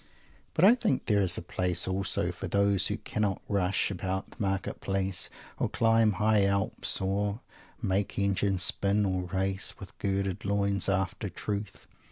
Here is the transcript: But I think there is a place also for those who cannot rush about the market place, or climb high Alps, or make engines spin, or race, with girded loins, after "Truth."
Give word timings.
But 0.55 0.65
I 0.65 0.73
think 0.73 1.05
there 1.05 1.21
is 1.21 1.37
a 1.37 1.43
place 1.43 1.87
also 1.87 2.31
for 2.31 2.47
those 2.47 2.87
who 2.87 2.97
cannot 2.97 3.39
rush 3.47 3.91
about 3.91 4.31
the 4.31 4.37
market 4.39 4.81
place, 4.81 5.29
or 5.59 5.69
climb 5.69 6.13
high 6.13 6.43
Alps, 6.43 6.99
or 6.99 7.41
make 7.83 8.17
engines 8.17 8.63
spin, 8.63 9.05
or 9.05 9.25
race, 9.25 9.75
with 9.79 9.95
girded 9.99 10.43
loins, 10.43 10.89
after 10.89 11.29
"Truth." 11.29 11.85